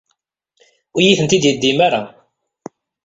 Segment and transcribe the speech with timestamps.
[0.95, 2.01] Ur iyi-tent-id yeddim ara.